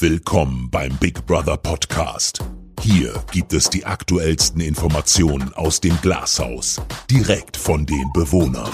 Willkommen 0.00 0.70
beim 0.70 0.96
Big 0.98 1.26
Brother 1.26 1.56
Podcast. 1.56 2.38
Hier 2.82 3.20
gibt 3.32 3.52
es 3.52 3.68
die 3.68 3.84
aktuellsten 3.84 4.60
Informationen 4.60 5.52
aus 5.54 5.80
dem 5.80 6.00
Glashaus, 6.00 6.80
direkt 7.10 7.56
von 7.56 7.84
den 7.84 8.08
Bewohnern. 8.12 8.70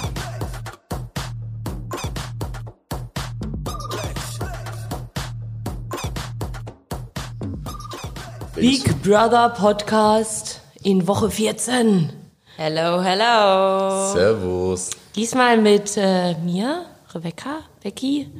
Big 8.54 8.84
Brother 9.02 9.48
Podcast 9.48 10.60
in 10.82 11.06
Woche 11.08 11.30
14. 11.30 12.12
Hello, 12.58 13.00
hello. 13.00 14.12
Servus. 14.12 14.90
Diesmal 15.16 15.56
mit 15.56 15.96
äh, 15.96 16.34
mir, 16.34 16.84
Rebecca, 17.14 17.60
Becky, 17.82 18.30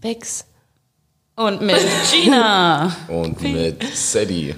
Bex. 0.00 0.46
Und 1.34 1.62
mit 1.62 1.80
Gina. 2.10 2.94
Und 3.08 3.40
mit 3.40 3.82
Sadie 3.94 4.54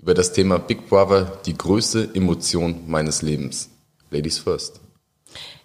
über 0.00 0.14
das 0.14 0.32
Thema 0.32 0.58
Big 0.58 0.88
Brother, 0.88 1.38
die 1.44 1.56
größte 1.56 2.10
Emotion 2.14 2.82
meines 2.86 3.20
Lebens. 3.20 3.68
Ladies 4.10 4.38
first. 4.38 4.80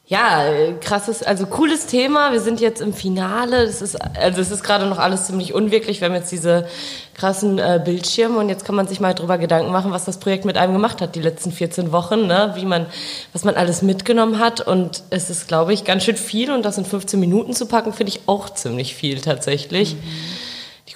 Ja, 0.05 0.43
krasses, 0.81 1.23
also 1.23 1.45
cooles 1.45 1.85
Thema. 1.85 2.31
Wir 2.31 2.41
sind 2.41 2.59
jetzt 2.59 2.81
im 2.81 2.93
Finale. 2.93 3.67
Das 3.67 3.81
ist, 3.81 3.95
also 3.95 4.41
es 4.41 4.49
ist 4.49 4.63
gerade 4.63 4.87
noch 4.87 4.98
alles 4.98 5.25
ziemlich 5.25 5.53
unwirklich. 5.53 6.01
Wir 6.01 6.07
haben 6.07 6.15
jetzt 6.15 6.31
diese 6.31 6.67
krassen 7.13 7.59
äh, 7.59 7.79
Bildschirme 7.84 8.39
und 8.39 8.49
jetzt 8.49 8.65
kann 8.65 8.76
man 8.76 8.87
sich 8.87 8.99
mal 8.99 9.13
drüber 9.13 9.37
Gedanken 9.37 9.71
machen, 9.71 9.91
was 9.91 10.05
das 10.05 10.20
Projekt 10.20 10.45
mit 10.45 10.57
einem 10.57 10.73
gemacht 10.73 10.99
hat 10.99 11.15
die 11.15 11.21
letzten 11.21 11.51
14 11.51 11.91
Wochen, 11.91 12.27
ne? 12.27 12.53
wie 12.55 12.65
man, 12.65 12.87
was 13.34 13.43
man 13.43 13.55
alles 13.55 13.81
mitgenommen 13.81 14.39
hat. 14.39 14.62
Und 14.62 15.03
es 15.09 15.29
ist, 15.29 15.48
glaube 15.48 15.73
ich, 15.73 15.85
ganz 15.85 16.03
schön 16.03 16.17
viel 16.17 16.51
und 16.51 16.63
das 16.65 16.77
in 16.77 16.85
15 16.85 17.20
Minuten 17.20 17.53
zu 17.53 17.67
packen, 17.67 17.93
finde 17.93 18.12
ich 18.12 18.21
auch 18.26 18.49
ziemlich 18.49 18.95
viel 18.95 19.21
tatsächlich. 19.21 19.95
Mhm 19.95 20.28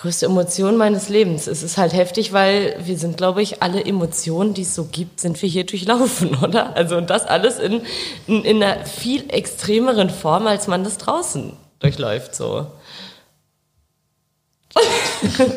größte 0.04 0.26
Emotion 0.26 0.76
meines 0.76 1.08
Lebens. 1.08 1.48
Es 1.48 1.64
ist 1.64 1.78
halt 1.78 1.94
heftig, 1.94 2.34
weil 2.34 2.76
wir 2.84 2.98
sind, 2.98 3.16
glaube 3.16 3.42
ich, 3.42 3.64
alle 3.64 3.86
Emotionen, 3.86 4.54
die 4.54 4.64
es 4.64 4.76
so 4.76 4.84
gibt, 4.84 5.22
sind 5.22 5.42
wir 5.42 5.48
hier 5.48 5.66
durchlaufen, 5.66 6.36
oder? 6.44 6.76
Also 6.76 6.98
und 6.98 7.10
das 7.10 7.26
alles 7.26 7.58
in, 7.58 7.82
in, 8.28 8.44
in 8.44 8.62
einer 8.62 8.86
viel 8.86 9.30
extremeren 9.30 10.10
Form, 10.10 10.46
als 10.46 10.68
man 10.68 10.84
das 10.84 10.98
draußen 10.98 11.54
durchläuft, 11.80 12.36
so. 12.36 12.68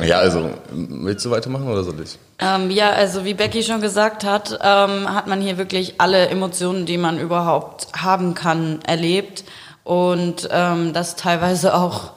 ja, 0.06 0.18
also 0.18 0.50
willst 0.70 1.24
du 1.24 1.30
weitermachen 1.32 1.66
oder 1.66 1.82
soll 1.82 2.00
ich? 2.00 2.16
Ähm, 2.38 2.70
ja, 2.70 2.90
also 2.90 3.24
wie 3.24 3.34
Becky 3.34 3.64
schon 3.64 3.80
gesagt 3.80 4.22
hat, 4.22 4.60
ähm, 4.62 5.12
hat 5.12 5.26
man 5.26 5.40
hier 5.40 5.58
wirklich 5.58 6.00
alle 6.00 6.28
Emotionen, 6.28 6.86
die 6.86 6.98
man 6.98 7.18
überhaupt 7.18 7.88
haben 7.96 8.34
kann, 8.34 8.80
erlebt 8.86 9.42
und 9.82 10.48
ähm, 10.52 10.92
das 10.92 11.16
teilweise 11.16 11.74
auch 11.74 12.12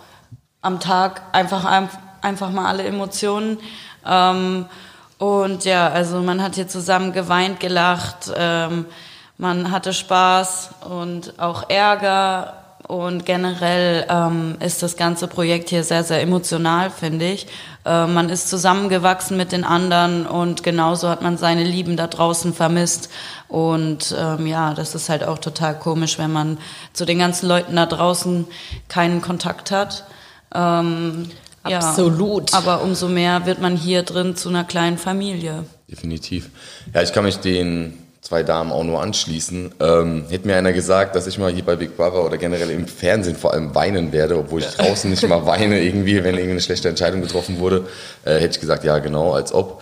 am 0.62 0.80
Tag 0.80 1.24
einfach 1.32 1.66
einfach 2.22 2.52
mal 2.52 2.68
alle 2.68 2.84
Emotionen. 2.84 3.58
Ähm, 4.06 4.66
und 5.18 5.66
ja, 5.66 5.90
also 5.90 6.22
man 6.22 6.42
hat 6.42 6.56
hier 6.56 6.68
zusammen 6.68 7.12
geweint, 7.12 7.60
gelacht, 7.60 8.32
ähm, 8.36 8.86
man 9.38 9.72
hatte 9.72 9.94
Spaß 9.94 10.70
und 10.90 11.40
auch 11.40 11.70
Ärger. 11.70 12.56
Und 12.88 13.24
generell 13.26 14.08
ähm, 14.10 14.58
ist 14.62 14.82
das 14.82 14.98
ganze 14.98 15.28
Projekt 15.28 15.70
hier 15.70 15.84
sehr, 15.84 16.04
sehr 16.04 16.24
emotional, 16.24 16.90
finde 16.90 17.26
ich. 17.26 17.46
Äh, 17.86 18.08
man 18.08 18.30
ist 18.30 18.50
zusammengewachsen 18.50 19.38
mit 19.38 19.52
den 19.52 19.64
anderen 19.64 20.26
und 20.26 20.64
genauso 20.64 21.08
hat 21.08 21.22
man 21.22 21.38
seine 21.38 21.64
Lieben 21.64 21.98
da 21.98 22.08
draußen 22.08 22.52
vermisst. 22.52 23.12
Und 23.48 24.16
ähm, 24.18 24.48
ja, 24.48 24.74
das 24.74 24.96
ist 24.96 25.08
halt 25.08 25.24
auch 25.24 25.38
total 25.38 25.78
komisch, 25.78 26.18
wenn 26.18 26.34
man 26.34 26.58
zu 26.94 27.06
den 27.06 27.20
ganzen 27.20 27.48
Leuten 27.48 27.76
da 27.76 27.86
draußen 27.86 28.48
keinen 28.88 29.22
Kontakt 29.22 29.70
hat. 29.70 30.06
Ähm, 30.56 31.30
Absolut. 31.64 32.52
Ja, 32.52 32.58
aber 32.58 32.82
umso 32.82 33.08
mehr 33.08 33.46
wird 33.46 33.62
man 33.62 33.76
hier 33.76 34.04
drin 34.04 34.36
zu 34.36 34.50
einer 34.50 34.64
kleinen 34.64 34.98
Familie. 34.98 35.66
Definitiv. 35.90 36.50
Ja, 36.94 37.02
ich 37.02 37.14
kann 37.14 37.24
mich 37.24 37.38
den 37.40 37.98
zwei 38.22 38.44
Damen 38.44 38.72
auch 38.72 38.84
nur 38.84 39.02
anschließen. 39.02 39.74
Ähm, 39.80 40.26
hätte 40.30 40.48
mir 40.48 40.58
einer 40.58 40.74
gesagt, 40.74 41.16
dass 41.16 41.26
ich 41.28 41.38
mal 41.38 41.52
hier 41.52 41.66
bei 41.66 41.76
Big 41.76 41.98
Brother 41.98 42.24
oder 42.24 42.38
generell 42.38 42.70
im 42.70 42.88
Fernsehen 42.88 43.36
vor 43.36 43.54
allem 43.54 43.74
weinen 43.74 44.12
werde, 44.12 44.38
obwohl 44.38 44.62
ich 44.62 44.68
draußen 44.68 45.10
nicht 45.10 45.28
mal 45.28 45.46
weine 45.46 45.82
irgendwie, 45.82 46.24
wenn 46.24 46.36
irgendeine 46.36 46.62
schlechte 46.62 46.90
Entscheidung 46.90 47.22
getroffen 47.22 47.60
wurde, 47.60 47.88
äh, 48.26 48.36
hätte 48.36 48.56
ich 48.56 48.60
gesagt, 48.60 48.84
ja 48.84 49.00
genau, 49.00 49.34
als 49.34 49.54
ob. 49.54 49.82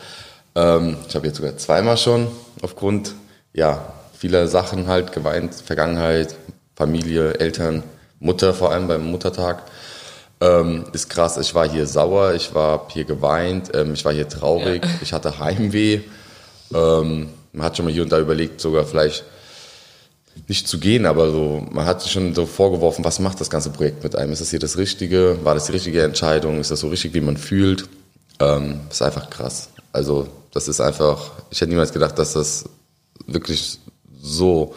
Ähm, 0.55 0.97
ich 1.07 1.15
habe 1.15 1.27
jetzt 1.27 1.37
sogar 1.37 1.57
zweimal 1.57 1.97
schon 1.97 2.27
aufgrund 2.61 3.13
ja, 3.53 3.93
vieler 4.17 4.47
Sachen 4.47 4.87
halt 4.87 5.11
geweint, 5.11 5.55
Vergangenheit, 5.55 6.35
Familie, 6.75 7.39
Eltern, 7.39 7.83
Mutter 8.19 8.53
vor 8.53 8.71
allem 8.71 8.87
beim 8.87 9.05
Muttertag. 9.09 9.63
Ähm, 10.39 10.85
ist 10.93 11.09
krass, 11.09 11.37
ich 11.37 11.55
war 11.55 11.67
hier 11.67 11.87
sauer, 11.87 12.33
ich 12.33 12.53
war 12.53 12.87
hier 12.89 13.05
geweint, 13.05 13.71
ähm, 13.73 13.93
ich 13.93 14.05
war 14.05 14.13
hier 14.13 14.29
traurig, 14.29 14.83
ja. 14.83 14.91
ich 15.01 15.13
hatte 15.13 15.39
Heimweh. 15.39 16.01
Ähm, 16.73 17.29
man 17.53 17.65
hat 17.65 17.75
schon 17.75 17.85
mal 17.85 17.91
hier 17.91 18.03
und 18.03 18.11
da 18.11 18.19
überlegt, 18.19 18.61
sogar 18.61 18.85
vielleicht 18.85 19.23
nicht 20.47 20.67
zu 20.67 20.79
gehen, 20.79 21.05
aber 21.07 21.31
so, 21.31 21.65
man 21.71 21.85
hat 21.85 22.01
sich 22.01 22.11
schon 22.11 22.35
so 22.35 22.45
vorgeworfen, 22.45 23.03
was 23.03 23.19
macht 23.19 23.41
das 23.41 23.49
ganze 23.49 23.71
Projekt 23.71 24.03
mit 24.03 24.15
einem? 24.15 24.31
Ist 24.31 24.41
das 24.41 24.51
hier 24.51 24.59
das 24.59 24.77
Richtige? 24.77 25.39
War 25.43 25.55
das 25.55 25.65
die 25.65 25.71
richtige 25.71 26.03
Entscheidung? 26.03 26.59
Ist 26.59 26.69
das 26.69 26.81
so 26.81 26.89
richtig, 26.89 27.15
wie 27.15 27.21
man 27.21 27.37
fühlt? 27.37 27.89
Ähm, 28.39 28.81
ist 28.89 29.01
einfach 29.01 29.31
krass. 29.31 29.69
Also, 29.91 30.27
das 30.51 30.67
ist 30.67 30.79
einfach, 30.79 31.31
ich 31.49 31.59
hätte 31.59 31.69
niemals 31.69 31.91
gedacht, 31.91 32.19
dass 32.19 32.33
das 32.33 32.65
wirklich 33.25 33.79
so 34.21 34.75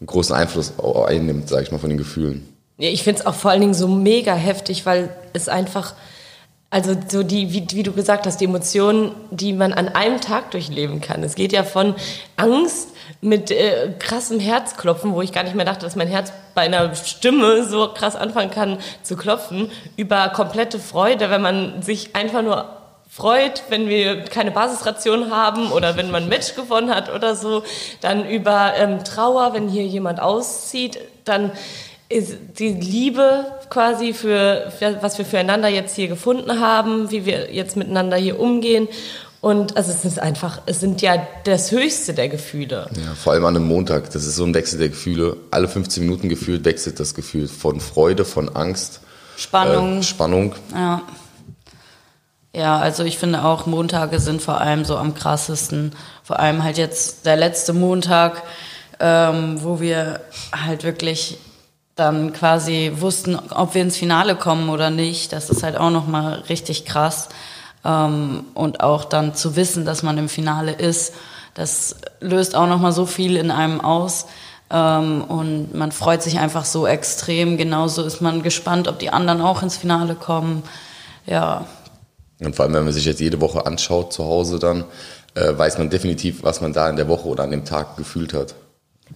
einen 0.00 0.06
großen 0.06 0.34
Einfluss 0.34 0.72
einnimmt, 0.78 1.48
sage 1.48 1.64
ich 1.64 1.72
mal, 1.72 1.78
von 1.78 1.90
den 1.90 1.98
Gefühlen. 1.98 2.48
Ich 2.78 3.02
finde 3.02 3.20
es 3.20 3.26
auch 3.26 3.34
vor 3.34 3.50
allen 3.50 3.60
Dingen 3.60 3.74
so 3.74 3.88
mega 3.88 4.34
heftig, 4.34 4.84
weil 4.84 5.08
es 5.32 5.48
einfach, 5.48 5.94
also 6.68 6.94
so 7.08 7.22
die, 7.22 7.52
wie, 7.52 7.66
wie 7.70 7.82
du 7.82 7.92
gesagt 7.92 8.26
hast, 8.26 8.38
die 8.40 8.44
Emotionen, 8.44 9.12
die 9.30 9.54
man 9.54 9.72
an 9.72 9.88
einem 9.88 10.20
Tag 10.20 10.50
durchleben 10.50 11.00
kann. 11.00 11.22
Es 11.22 11.36
geht 11.36 11.52
ja 11.52 11.64
von 11.64 11.94
Angst 12.36 12.88
mit 13.22 13.50
äh, 13.50 13.94
krassem 13.98 14.40
Herzklopfen, 14.40 15.14
wo 15.14 15.22
ich 15.22 15.32
gar 15.32 15.42
nicht 15.44 15.54
mehr 15.54 15.64
dachte, 15.64 15.86
dass 15.86 15.96
mein 15.96 16.08
Herz 16.08 16.32
bei 16.54 16.62
einer 16.62 16.94
Stimme 16.94 17.64
so 17.64 17.88
krass 17.94 18.14
anfangen 18.14 18.50
kann 18.50 18.78
zu 19.02 19.16
klopfen, 19.16 19.70
über 19.96 20.28
komplette 20.28 20.78
Freude, 20.78 21.30
wenn 21.30 21.40
man 21.40 21.80
sich 21.82 22.14
einfach 22.14 22.42
nur 22.42 22.68
freut, 23.08 23.62
wenn 23.70 23.88
wir 23.88 24.24
keine 24.24 24.50
Basisration 24.50 25.30
haben 25.30 25.72
oder 25.72 25.96
wenn 25.96 26.10
man 26.10 26.24
ein 26.24 26.28
Match 26.28 26.54
gewonnen 26.54 26.94
hat 26.94 27.10
oder 27.14 27.34
so, 27.34 27.62
dann 28.02 28.28
über 28.28 28.74
ähm, 28.76 29.02
Trauer, 29.04 29.54
wenn 29.54 29.68
hier 29.68 29.86
jemand 29.86 30.20
auszieht, 30.20 30.98
dann 31.24 31.52
die 32.10 32.72
Liebe 32.72 33.46
quasi 33.68 34.12
für, 34.12 34.72
für, 34.78 35.02
was 35.02 35.18
wir 35.18 35.24
füreinander 35.24 35.68
jetzt 35.68 35.96
hier 35.96 36.08
gefunden 36.08 36.60
haben, 36.60 37.10
wie 37.10 37.26
wir 37.26 37.52
jetzt 37.52 37.76
miteinander 37.76 38.16
hier 38.16 38.38
umgehen. 38.38 38.88
Und 39.40 39.76
also 39.76 39.92
es 39.92 40.04
ist 40.04 40.18
einfach, 40.18 40.62
es 40.66 40.80
sind 40.80 41.02
ja 41.02 41.26
das 41.44 41.70
Höchste 41.70 42.14
der 42.14 42.28
Gefühle. 42.28 42.88
Ja, 42.96 43.14
vor 43.14 43.32
allem 43.32 43.44
an 43.44 43.56
einem 43.56 43.68
Montag. 43.68 44.10
Das 44.10 44.24
ist 44.24 44.36
so 44.36 44.44
ein 44.44 44.54
Wechsel 44.54 44.78
der 44.78 44.88
Gefühle. 44.88 45.36
Alle 45.50 45.68
15 45.68 46.02
Minuten 46.02 46.28
gefühlt 46.28 46.64
wechselt 46.64 46.98
das 46.98 47.14
Gefühl 47.14 47.48
von 47.48 47.80
Freude, 47.80 48.24
von 48.24 48.48
Angst. 48.56 49.00
Spannung. 49.36 50.00
Äh, 50.00 50.02
Spannung. 50.02 50.54
Ja. 50.72 51.02
Ja, 52.54 52.78
also 52.78 53.04
ich 53.04 53.18
finde 53.18 53.44
auch, 53.44 53.66
Montage 53.66 54.18
sind 54.18 54.40
vor 54.40 54.60
allem 54.62 54.86
so 54.86 54.96
am 54.96 55.14
krassesten. 55.14 55.92
Vor 56.22 56.40
allem 56.40 56.64
halt 56.64 56.78
jetzt 56.78 57.26
der 57.26 57.36
letzte 57.36 57.74
Montag, 57.74 58.42
ähm, 58.98 59.62
wo 59.62 59.78
wir 59.78 60.20
halt 60.52 60.82
wirklich 60.82 61.38
dann 61.96 62.34
quasi 62.34 62.92
wussten, 62.96 63.36
ob 63.36 63.74
wir 63.74 63.82
ins 63.82 63.96
Finale 63.96 64.36
kommen 64.36 64.68
oder 64.68 64.90
nicht. 64.90 65.32
Das 65.32 65.50
ist 65.50 65.62
halt 65.62 65.76
auch 65.76 65.90
nochmal 65.90 66.44
richtig 66.48 66.84
krass. 66.84 67.30
Ähm, 67.84 68.44
und 68.54 68.80
auch 68.80 69.04
dann 69.04 69.34
zu 69.34 69.56
wissen, 69.56 69.84
dass 69.86 70.02
man 70.02 70.18
im 70.18 70.28
Finale 70.28 70.72
ist, 70.72 71.14
das 71.54 71.96
löst 72.20 72.54
auch 72.54 72.66
nochmal 72.66 72.92
so 72.92 73.06
viel 73.06 73.36
in 73.36 73.50
einem 73.50 73.80
aus. 73.80 74.26
Ähm, 74.70 75.24
und 75.24 75.74
man 75.74 75.90
freut 75.90 76.22
sich 76.22 76.38
einfach 76.38 76.66
so 76.66 76.86
extrem. 76.86 77.56
Genauso 77.56 78.02
ist 78.02 78.20
man 78.20 78.42
gespannt, 78.42 78.88
ob 78.88 78.98
die 78.98 79.10
anderen 79.10 79.40
auch 79.40 79.62
ins 79.62 79.78
Finale 79.78 80.14
kommen. 80.14 80.64
Ja. 81.24 81.66
Und 82.40 82.54
vor 82.54 82.66
allem, 82.66 82.74
wenn 82.74 82.84
man 82.84 82.92
sich 82.92 83.06
jetzt 83.06 83.20
jede 83.20 83.40
Woche 83.40 83.64
anschaut 83.64 84.12
zu 84.12 84.26
Hause, 84.26 84.58
dann 84.58 84.84
äh, 85.34 85.56
weiß 85.56 85.78
man 85.78 85.88
definitiv, 85.88 86.42
was 86.42 86.60
man 86.60 86.74
da 86.74 86.90
in 86.90 86.96
der 86.96 87.08
Woche 87.08 87.26
oder 87.26 87.44
an 87.44 87.50
dem 87.50 87.64
Tag 87.64 87.96
gefühlt 87.96 88.34
hat. 88.34 88.54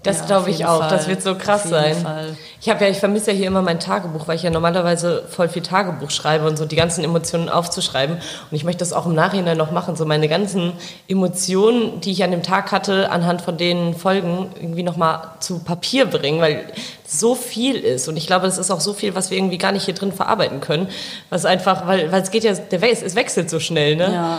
Das 0.02 0.20
ja, 0.20 0.26
glaube 0.26 0.50
ich 0.50 0.64
auch. 0.64 0.78
Fall. 0.78 0.88
Das 0.88 1.08
wird 1.08 1.20
so 1.20 1.34
krass 1.34 1.64
sein. 1.64 1.96
Fall. 1.96 2.36
Ich 2.60 2.70
habe 2.70 2.84
ja, 2.84 2.90
ich 2.90 2.98
vermisse 2.98 3.32
ja 3.32 3.36
hier 3.36 3.48
immer 3.48 3.60
mein 3.60 3.80
Tagebuch, 3.80 4.28
weil 4.28 4.36
ich 4.36 4.42
ja 4.42 4.50
normalerweise 4.50 5.24
voll 5.28 5.48
viel 5.48 5.62
Tagebuch 5.62 6.10
schreibe 6.10 6.46
und 6.46 6.56
so 6.56 6.64
die 6.64 6.76
ganzen 6.76 7.02
Emotionen 7.02 7.48
aufzuschreiben. 7.48 8.16
Und 8.16 8.56
ich 8.56 8.64
möchte 8.64 8.78
das 8.78 8.92
auch 8.92 9.06
im 9.06 9.14
Nachhinein 9.14 9.58
noch 9.58 9.72
machen, 9.72 9.96
so 9.96 10.06
meine 10.06 10.28
ganzen 10.28 10.72
Emotionen, 11.08 12.00
die 12.00 12.12
ich 12.12 12.22
an 12.22 12.30
dem 12.30 12.42
Tag 12.42 12.70
hatte, 12.70 13.10
anhand 13.10 13.42
von 13.42 13.58
den 13.58 13.94
Folgen 13.94 14.52
irgendwie 14.60 14.84
nochmal 14.84 15.22
zu 15.40 15.58
Papier 15.58 16.06
bringen, 16.06 16.40
weil 16.40 16.66
so 17.06 17.34
viel 17.34 17.74
ist. 17.74 18.08
Und 18.08 18.16
ich 18.16 18.26
glaube, 18.26 18.46
es 18.46 18.58
ist 18.58 18.70
auch 18.70 18.80
so 18.80 18.94
viel, 18.94 19.14
was 19.16 19.30
wir 19.30 19.38
irgendwie 19.38 19.58
gar 19.58 19.72
nicht 19.72 19.84
hier 19.84 19.94
drin 19.94 20.12
verarbeiten 20.12 20.60
können. 20.60 20.88
Was 21.28 21.44
einfach, 21.44 21.86
weil, 21.86 22.10
weil 22.12 22.22
es 22.22 22.30
geht 22.30 22.44
ja, 22.44 22.54
der, 22.54 22.82
es 22.82 23.16
wechselt 23.16 23.50
so 23.50 23.58
schnell, 23.58 23.96
ne? 23.96 24.12
Ja. 24.12 24.38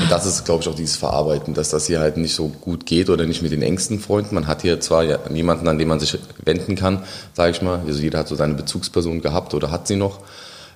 Und 0.00 0.10
das 0.10 0.26
ist, 0.26 0.44
glaube 0.44 0.62
ich, 0.62 0.68
auch 0.68 0.74
dieses 0.74 0.96
Verarbeiten, 0.96 1.54
dass 1.54 1.70
das 1.70 1.86
hier 1.86 2.00
halt 2.00 2.16
nicht 2.16 2.34
so 2.34 2.48
gut 2.48 2.86
geht 2.86 3.10
oder 3.10 3.26
nicht 3.26 3.42
mit 3.42 3.52
den 3.52 3.62
engsten 3.62 4.00
Freunden. 4.00 4.34
Man 4.34 4.46
hat 4.46 4.62
hier 4.62 4.80
zwar 4.80 5.04
ja 5.04 5.18
niemanden, 5.28 5.68
an 5.68 5.78
den 5.78 5.88
man 5.88 6.00
sich 6.00 6.16
wenden 6.44 6.74
kann, 6.76 7.02
sage 7.34 7.50
ich 7.52 7.62
mal. 7.62 7.80
Also 7.86 8.00
jeder 8.00 8.20
hat 8.20 8.28
so 8.28 8.34
seine 8.34 8.54
Bezugsperson 8.54 9.20
gehabt 9.20 9.52
oder 9.54 9.70
hat 9.70 9.86
sie 9.86 9.96
noch. 9.96 10.20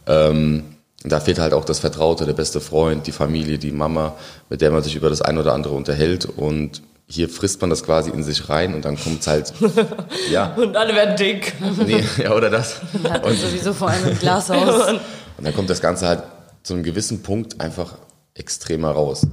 Ähm, 0.07 0.65
Und 1.03 1.13
da 1.13 1.21
fehlt 1.21 1.39
halt 1.39 1.53
auch 1.55 1.65
das 1.65 1.79
Vertraute, 1.81 2.25
der 2.27 2.33
beste 2.35 2.61
Freund, 2.61 3.07
die 3.07 3.13
Familie, 3.13 3.59
die 3.59 3.73
Mama, 3.73 4.15
mit 4.49 4.61
der 4.61 4.71
man 4.71 4.83
sich 4.83 4.97
über 4.97 5.11
das 5.11 5.23
ein 5.23 5.39
oder 5.39 5.53
andere 5.55 5.75
unterhält. 5.75 6.27
Und 6.27 6.83
hier 7.07 7.29
frisst 7.29 7.61
man 7.61 7.69
das 7.71 7.83
quasi 7.85 8.11
in 8.11 8.23
sich 8.23 8.49
rein 8.49 8.75
und 8.75 8.85
dann 8.87 8.99
kommt 8.99 9.21
es 9.21 9.27
halt, 9.27 9.53
ja. 10.31 10.55
Und 10.55 10.77
alle 10.77 10.95
werden 10.95 11.17
dick. 11.17 11.53
Nee, 11.87 12.03
ja, 12.23 12.33
oder 12.35 12.49
das. 12.49 12.81
Hat 13.09 13.25
sowieso 13.25 13.73
vor 13.75 13.89
allem 13.91 14.09
im 14.09 14.19
Glashaus. 14.19 14.89
Und 15.37 15.45
dann 15.45 15.55
kommt 15.55 15.69
das 15.69 15.81
Ganze 15.81 16.07
halt 16.07 16.23
zu 16.63 16.75
einem 16.75 16.85
gewissen 16.85 17.23
Punkt 17.23 17.61
einfach 17.61 17.99
extremer 18.35 18.91
raus. 18.91 19.27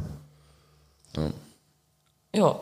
Ja. 2.33 2.55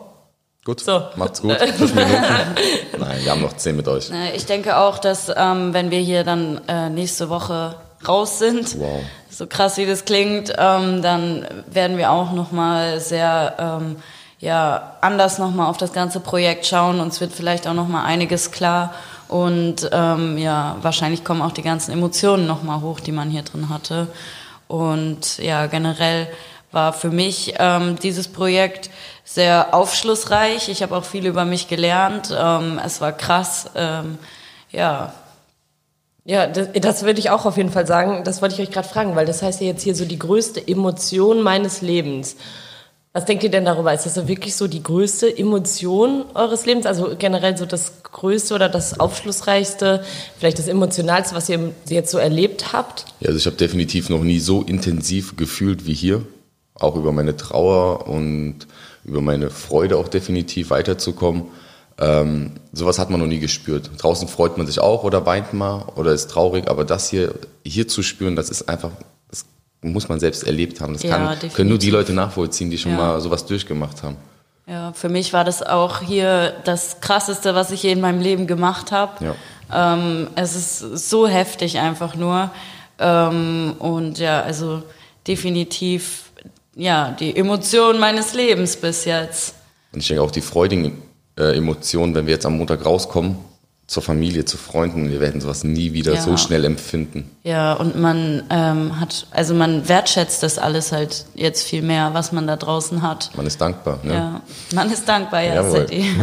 Gut, 0.64 0.80
So. 0.80 1.02
macht's 1.16 1.40
gut. 1.40 1.56
Nein, 2.98 3.18
wir 3.24 3.30
haben 3.30 3.40
noch 3.40 3.56
zehn 3.56 3.76
mit 3.76 3.88
euch. 3.88 4.10
Ich 4.34 4.44
denke 4.46 4.76
auch, 4.76 4.98
dass 4.98 5.30
ähm, 5.34 5.72
wenn 5.72 5.90
wir 5.90 6.00
hier 6.00 6.22
dann 6.24 6.60
äh, 6.68 6.90
nächste 6.90 7.30
Woche 7.30 7.76
raus 8.06 8.38
sind, 8.38 8.78
Wow. 8.78 9.00
so 9.30 9.46
krass 9.46 9.78
wie 9.78 9.86
das 9.86 10.04
klingt, 10.04 10.52
ähm, 10.58 11.00
dann 11.02 11.46
werden 11.70 11.96
wir 11.96 12.10
auch 12.10 12.32
noch 12.32 12.52
mal 12.52 13.00
sehr 13.00 13.54
ähm, 13.58 13.96
ja 14.38 14.96
anders 15.00 15.38
noch 15.38 15.50
mal 15.50 15.66
auf 15.68 15.76
das 15.78 15.92
ganze 15.92 16.20
Projekt 16.20 16.66
schauen. 16.66 17.00
Uns 17.00 17.20
wird 17.20 17.32
vielleicht 17.32 17.66
auch 17.66 17.74
noch 17.74 17.88
mal 17.88 18.04
einiges 18.04 18.50
klar 18.50 18.92
und 19.28 19.88
ähm, 19.92 20.36
ja 20.36 20.76
wahrscheinlich 20.82 21.24
kommen 21.24 21.40
auch 21.42 21.52
die 21.52 21.62
ganzen 21.62 21.92
Emotionen 21.92 22.46
noch 22.46 22.62
mal 22.62 22.80
hoch, 22.82 23.00
die 23.00 23.12
man 23.12 23.30
hier 23.30 23.42
drin 23.42 23.68
hatte. 23.70 24.08
Und 24.70 25.38
ja 25.38 25.66
generell 25.66 26.28
war 26.70 26.92
für 26.92 27.10
mich 27.10 27.54
ähm, 27.58 27.96
dieses 28.00 28.28
Projekt 28.28 28.90
sehr 29.24 29.74
aufschlussreich. 29.74 30.68
Ich 30.68 30.82
habe 30.82 30.96
auch 30.96 31.04
viel 31.04 31.26
über 31.26 31.44
mich 31.44 31.66
gelernt. 31.66 32.32
Ähm, 32.36 32.80
es 32.84 33.00
war 33.00 33.10
krass. 33.12 33.68
Ähm, 33.74 34.18
ja, 34.70 35.12
Ja, 36.24 36.46
das, 36.46 36.68
das 36.74 37.02
würde 37.02 37.18
ich 37.18 37.30
auch 37.30 37.46
auf 37.46 37.56
jeden 37.56 37.72
Fall 37.72 37.86
sagen. 37.86 38.22
Das 38.24 38.40
wollte 38.42 38.54
ich 38.54 38.60
euch 38.60 38.70
gerade 38.72 38.86
fragen, 38.88 39.16
weil 39.16 39.26
das 39.26 39.42
heißt 39.42 39.60
ja 39.60 39.66
jetzt 39.66 39.82
hier 39.82 39.96
so 39.96 40.04
die 40.04 40.18
größte 40.18 40.60
Emotion 40.68 41.42
meines 41.42 41.80
Lebens. 41.80 42.36
Was 43.12 43.24
denkt 43.24 43.42
ihr 43.42 43.50
denn 43.50 43.64
darüber? 43.64 43.92
Ist 43.92 44.06
das 44.06 44.14
so 44.14 44.28
wirklich 44.28 44.54
so 44.54 44.68
die 44.68 44.84
größte 44.84 45.36
Emotion 45.36 46.26
eures 46.34 46.64
Lebens? 46.64 46.86
Also 46.86 47.16
generell 47.18 47.56
so 47.56 47.66
das 47.66 48.04
größte 48.04 48.54
oder 48.54 48.68
das 48.68 49.00
aufschlussreichste, 49.00 50.04
vielleicht 50.38 50.60
das 50.60 50.68
emotionalste, 50.68 51.34
was 51.34 51.48
ihr 51.48 51.72
jetzt 51.88 52.12
so 52.12 52.18
erlebt 52.18 52.72
habt? 52.72 53.06
Ja, 53.18 53.28
also 53.28 53.38
ich 53.38 53.46
habe 53.46 53.56
definitiv 53.56 54.10
noch 54.10 54.22
nie 54.22 54.38
so 54.38 54.62
intensiv 54.62 55.36
gefühlt 55.36 55.86
wie 55.86 55.94
hier. 55.94 56.22
Auch 56.74 56.94
über 56.94 57.10
meine 57.10 57.36
Trauer 57.36 58.06
und 58.06 58.68
über 59.04 59.20
meine 59.20 59.50
Freude 59.50 59.96
auch 59.96 60.06
definitiv 60.06 60.70
weiterzukommen. 60.70 61.46
Ähm, 61.98 62.52
sowas 62.72 63.00
hat 63.00 63.10
man 63.10 63.18
noch 63.18 63.26
nie 63.26 63.40
gespürt. 63.40 63.90
Draußen 63.98 64.28
freut 64.28 64.56
man 64.56 64.68
sich 64.68 64.78
auch 64.78 65.02
oder 65.02 65.26
weint 65.26 65.52
mal 65.52 65.84
oder 65.96 66.12
ist 66.12 66.30
traurig, 66.30 66.70
aber 66.70 66.84
das 66.84 67.10
hier, 67.10 67.34
hier 67.66 67.88
zu 67.88 68.04
spüren, 68.04 68.36
das 68.36 68.50
ist 68.50 68.68
einfach, 68.68 68.92
muss 69.82 70.08
man 70.08 70.20
selbst 70.20 70.44
erlebt 70.44 70.80
haben. 70.80 70.92
Das 70.94 71.02
Ja, 71.02 71.16
kann, 71.16 71.26
definitiv. 71.30 71.54
können 71.54 71.68
nur 71.70 71.78
die 71.78 71.90
Leute 71.90 72.12
nachvollziehen, 72.12 72.70
die 72.70 72.78
schon 72.78 72.92
Ja. 72.92 72.98
mal 72.98 73.20
sowas 73.20 73.46
durchgemacht 73.46 74.02
haben. 74.02 74.16
ja, 74.66 74.92
für 74.92 75.08
mich 75.08 75.32
war 75.32 75.44
das 75.44 75.62
auch 75.62 76.00
hier 76.00 76.54
das 76.64 77.00
Krasseste, 77.00 77.54
was 77.54 77.70
ich 77.72 77.82
je 77.82 77.92
in 77.92 78.00
meinem 78.00 78.20
Leben 78.20 78.46
gemacht 78.46 78.92
habe. 78.92 79.24
Ja. 79.24 79.34
Ähm, 79.94 80.28
es 80.36 80.54
ist 80.54 81.08
so 81.08 81.26
heftig 81.26 81.78
einfach 81.78 82.14
nur. 82.14 82.50
Ähm, 82.98 83.74
und 83.78 84.18
ja, 84.18 84.42
also 84.42 84.82
definitiv 85.26 86.30
ja 86.76 87.14
die 87.18 87.34
Emotion 87.36 87.98
meines 87.98 88.34
Lebens 88.34 88.76
bis 88.76 89.04
jetzt. 89.06 89.54
Und 89.92 90.00
ich 90.00 90.08
denke 90.08 90.22
auch 90.22 90.30
die 90.30 90.40
freudigen 90.40 91.02
äh, 91.38 91.56
Emotionen, 91.56 92.14
wenn 92.14 92.26
wir 92.26 92.34
jetzt 92.34 92.46
am 92.46 92.56
Montag 92.58 92.84
rauskommen, 92.84 93.36
zur 93.90 94.04
Familie, 94.04 94.44
zu 94.44 94.56
Freunden, 94.56 95.10
wir 95.10 95.18
werden 95.18 95.40
sowas 95.40 95.64
nie 95.64 95.92
wieder 95.92 96.14
Ja. 96.14 96.20
so 96.20 96.36
schnell 96.36 96.64
empfinden. 96.64 97.28
Ja, 97.42 97.72
und 97.72 98.00
man 98.00 98.44
ähm, 98.48 99.00
hat, 99.00 99.26
also 99.32 99.52
man 99.52 99.88
wertschätzt 99.88 100.44
das 100.44 100.58
alles 100.58 100.92
halt 100.92 101.24
jetzt 101.34 101.64
viel 101.66 101.82
mehr, 101.82 102.14
was 102.14 102.30
man 102.30 102.46
da 102.46 102.54
draußen 102.54 103.02
hat. 103.02 103.32
Man 103.34 103.46
ist 103.46 103.60
dankbar. 103.60 103.98
Ne? 104.04 104.14
Ja, 104.14 104.40
man 104.72 104.92
ist 104.92 105.08
dankbar, 105.08 105.42
ja, 105.42 105.54
Jawohl. 105.54 105.80
Sadie. 105.80 106.06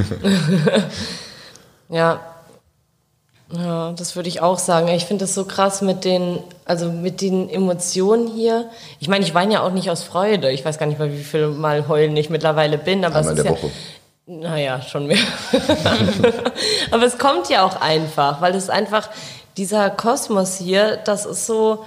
Ja. 1.90 2.22
Ja, 3.50 3.94
das 3.94 4.18
würde 4.18 4.28
ich 4.28 4.42
auch 4.42 4.60
sagen. 4.60 4.90
Ich 4.90 5.06
finde 5.06 5.24
das 5.24 5.34
so 5.34 5.46
krass 5.46 5.82
mit 5.82 6.04
den, 6.04 6.40
also 6.66 6.92
mit 6.92 7.22
den 7.22 7.50
Emotionen 7.50 8.28
hier. 8.28 8.70
Ich 9.00 9.08
meine, 9.08 9.24
ich 9.24 9.34
weine 9.34 9.54
ja 9.54 9.62
auch 9.62 9.72
nicht 9.72 9.90
aus 9.90 10.04
Freude. 10.04 10.52
Ich 10.52 10.66
weiß 10.66 10.78
gar 10.78 10.86
nicht 10.86 11.00
mal, 11.00 11.14
wie 11.14 11.24
viel 11.24 11.48
Mal 11.48 11.88
heulen 11.88 12.16
ich 12.18 12.30
mittlerweile 12.30 12.78
bin, 12.78 13.06
aber 13.06 13.16
Einmal 13.16 13.22
es 13.22 13.32
in 13.32 13.38
ist 13.38 13.44
der 13.46 13.52
ja, 13.54 13.58
Woche. 13.58 13.72
Naja, 14.30 14.82
schon 14.82 15.08
mehr. 15.08 15.18
Aber 16.92 17.04
es 17.04 17.18
kommt 17.18 17.50
ja 17.50 17.64
auch 17.64 17.80
einfach, 17.80 18.42
weil 18.42 18.56
es 18.56 18.70
einfach, 18.70 19.10
dieser 19.56 19.90
Kosmos 19.90 20.58
hier, 20.58 20.98
das 20.98 21.26
ist 21.26 21.46
so, 21.46 21.86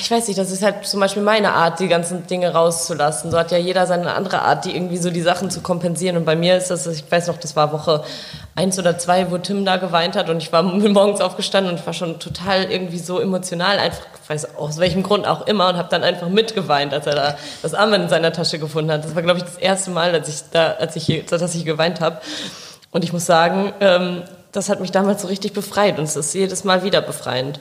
ich 0.00 0.10
weiß 0.10 0.28
nicht, 0.28 0.38
das 0.38 0.50
ist 0.50 0.62
halt 0.62 0.86
zum 0.86 1.00
Beispiel 1.00 1.22
meine 1.22 1.52
Art, 1.52 1.78
die 1.80 1.88
ganzen 1.88 2.26
Dinge 2.26 2.52
rauszulassen. 2.52 3.30
So 3.30 3.38
hat 3.38 3.50
ja 3.52 3.58
jeder 3.58 3.86
seine 3.86 4.14
andere 4.14 4.42
Art, 4.42 4.64
die 4.64 4.74
irgendwie 4.74 4.96
so 4.96 5.10
die 5.10 5.20
Sachen 5.20 5.50
zu 5.50 5.60
kompensieren. 5.60 6.16
Und 6.16 6.24
bei 6.24 6.36
mir 6.36 6.56
ist 6.56 6.68
das, 6.70 6.86
ich 6.86 7.04
weiß 7.10 7.26
noch, 7.28 7.36
das 7.38 7.54
war 7.56 7.72
Woche 7.72 8.02
eins 8.56 8.78
oder 8.78 8.98
zwei, 8.98 9.30
wo 9.30 9.38
Tim 9.38 9.64
da 9.64 9.76
geweint 9.76 10.16
hat 10.16 10.28
und 10.30 10.38
ich 10.38 10.52
war 10.52 10.62
morgens 10.62 11.20
aufgestanden 11.20 11.74
und 11.74 11.86
war 11.86 11.92
schon 11.92 12.18
total 12.18 12.64
irgendwie 12.70 12.98
so 12.98 13.20
emotional, 13.20 13.78
einfach, 13.78 14.02
ich 14.22 14.30
weiß 14.30 14.56
aus 14.56 14.78
welchem 14.78 15.02
Grund 15.02 15.26
auch 15.26 15.46
immer 15.46 15.68
und 15.68 15.76
habe 15.76 15.88
dann 15.90 16.02
einfach 16.02 16.28
mitgeweint, 16.28 16.92
als 16.94 17.06
er 17.06 17.14
da 17.14 17.36
das 17.62 17.74
Armband 17.74 18.04
in 18.04 18.10
seiner 18.10 18.32
Tasche 18.32 18.58
gefunden 18.58 18.90
hat. 18.92 19.04
Das 19.04 19.14
war, 19.14 19.22
glaube 19.22 19.38
ich, 19.38 19.44
das 19.44 19.56
erste 19.56 19.90
Mal, 19.90 20.12
als 20.14 20.28
ich 20.28 20.36
da, 20.50 20.72
als 20.72 20.96
ich, 20.96 21.04
hier- 21.04 21.22
dass 21.24 21.54
ich 21.54 21.64
geweint 21.64 22.00
habe. 22.00 22.18
Und 22.90 23.04
ich 23.04 23.12
muss 23.12 23.26
sagen, 23.26 23.72
ähm, 23.80 24.22
das 24.52 24.68
hat 24.68 24.80
mich 24.80 24.92
damals 24.92 25.22
so 25.22 25.28
richtig 25.28 25.52
befreit 25.52 25.98
und 25.98 26.04
es 26.04 26.14
ist 26.16 26.32
jedes 26.34 26.62
Mal 26.64 26.84
wieder 26.84 27.00
befreiend. 27.00 27.58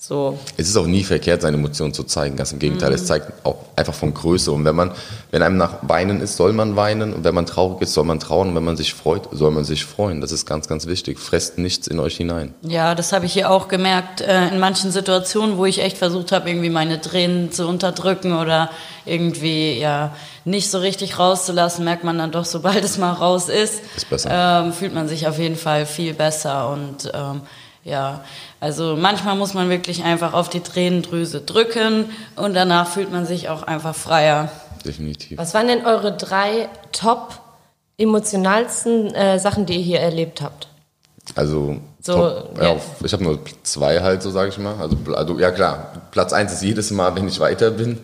So. 0.00 0.38
Es 0.56 0.68
ist 0.68 0.76
auch 0.76 0.86
nie 0.86 1.02
verkehrt, 1.02 1.42
seine 1.42 1.56
Emotionen 1.56 1.92
zu 1.92 2.04
zeigen. 2.04 2.36
Ganz 2.36 2.52
im 2.52 2.60
Gegenteil, 2.60 2.92
es 2.92 3.06
zeigt 3.06 3.44
auch 3.44 3.56
einfach 3.74 3.94
von 3.94 4.14
Größe. 4.14 4.52
Und 4.52 4.64
wenn 4.64 4.76
man, 4.76 4.92
wenn 5.32 5.42
einem 5.42 5.56
nach 5.56 5.78
Weinen 5.82 6.20
ist, 6.20 6.36
soll 6.36 6.52
man 6.52 6.76
weinen. 6.76 7.12
Und 7.12 7.24
wenn 7.24 7.34
man 7.34 7.46
traurig 7.46 7.82
ist, 7.82 7.94
soll 7.94 8.04
man 8.04 8.20
trauern. 8.20 8.50
Und 8.50 8.54
wenn 8.54 8.64
man 8.64 8.76
sich 8.76 8.94
freut, 8.94 9.28
soll 9.32 9.50
man 9.50 9.64
sich 9.64 9.84
freuen. 9.84 10.20
Das 10.20 10.30
ist 10.30 10.46
ganz, 10.46 10.68
ganz 10.68 10.86
wichtig. 10.86 11.18
Fresst 11.18 11.58
nichts 11.58 11.88
in 11.88 11.98
euch 11.98 12.16
hinein. 12.16 12.54
Ja, 12.62 12.94
das 12.94 13.12
habe 13.12 13.26
ich 13.26 13.32
hier 13.32 13.50
auch 13.50 13.66
gemerkt. 13.66 14.20
Äh, 14.20 14.50
in 14.50 14.60
manchen 14.60 14.92
Situationen, 14.92 15.56
wo 15.56 15.64
ich 15.64 15.82
echt 15.82 15.98
versucht 15.98 16.30
habe, 16.30 16.48
irgendwie 16.48 16.70
meine 16.70 17.00
Tränen 17.00 17.50
zu 17.50 17.66
unterdrücken 17.66 18.38
oder 18.38 18.70
irgendwie 19.04 19.80
ja 19.80 20.14
nicht 20.44 20.70
so 20.70 20.78
richtig 20.78 21.18
rauszulassen, 21.18 21.84
merkt 21.84 22.04
man 22.04 22.16
dann 22.18 22.30
doch, 22.30 22.44
sobald 22.44 22.84
es 22.84 22.98
mal 22.98 23.14
raus 23.14 23.48
ist, 23.48 23.82
Ist 23.96 24.08
besser. 24.08 24.30
Ähm, 24.64 24.72
fühlt 24.72 24.94
man 24.94 25.08
sich 25.08 25.26
auf 25.26 25.40
jeden 25.40 25.56
Fall 25.56 25.86
viel 25.86 26.14
besser. 26.14 26.70
Und 26.70 27.10
ähm, 27.12 27.42
ja, 27.84 28.24
also 28.60 28.96
manchmal 28.96 29.36
muss 29.36 29.54
man 29.54 29.70
wirklich 29.70 30.04
einfach 30.04 30.34
auf 30.34 30.48
die 30.48 30.60
Tränendrüse 30.60 31.40
drücken 31.40 32.06
und 32.36 32.54
danach 32.54 32.88
fühlt 32.88 33.10
man 33.10 33.26
sich 33.26 33.48
auch 33.48 33.62
einfach 33.62 33.94
freier. 33.94 34.50
Definitiv. 34.84 35.38
Was 35.38 35.54
waren 35.54 35.68
denn 35.68 35.84
eure 35.84 36.16
drei 36.16 36.68
top 36.92 37.40
emotionalsten 37.98 39.14
äh, 39.14 39.38
Sachen, 39.38 39.66
die 39.66 39.74
ihr 39.74 39.82
hier 39.82 40.00
erlebt 40.00 40.40
habt? 40.40 40.68
Also, 41.34 41.76
So, 42.00 42.14
top, 42.14 42.58
ja. 42.58 42.74
ja. 42.74 42.76
ich 43.04 43.12
habe 43.12 43.24
nur 43.24 43.40
zwei 43.62 44.00
halt, 44.00 44.22
so 44.22 44.30
sage 44.30 44.50
ich 44.50 44.58
mal. 44.58 44.76
Also, 44.80 44.96
also, 45.14 45.38
ja 45.38 45.50
klar, 45.50 45.92
Platz 46.10 46.32
eins 46.32 46.52
ist 46.52 46.62
jedes 46.62 46.90
Mal, 46.90 47.14
wenn 47.16 47.28
ich 47.28 47.38
weiter 47.40 47.70
bin, 47.70 47.98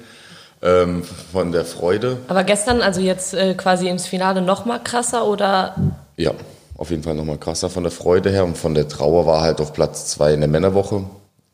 ähm, 0.63 1.05
von 1.33 1.53
der 1.53 1.65
Freude. 1.65 2.19
Aber 2.29 2.45
gestern, 2.45 2.83
also 2.83 3.01
jetzt 3.01 3.35
äh, 3.35 3.55
quasi 3.55 3.89
ins 3.89 4.07
Finale 4.07 4.43
noch 4.43 4.65
mal 4.65 4.79
krasser 4.79 5.27
oder 5.27 5.75
Ja, 6.17 6.33
auf 6.77 6.91
jeden 6.91 7.03
Fall 7.03 7.15
nochmal 7.15 7.39
krasser 7.39 7.71
von 7.71 7.83
der 7.83 7.93
Freude 7.93 8.31
her. 8.31 8.45
Und 8.45 8.59
von 8.59 8.75
der 8.75 8.89
Trauer 8.89 9.27
war 9.27 9.41
halt 9.41 9.61
auf 9.61 9.73
Platz 9.73 10.07
zwei 10.07 10.35
in 10.35 10.41
der 10.41 10.49
Männerwoche, 10.49 11.05